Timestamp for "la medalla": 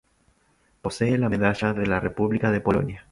1.19-1.73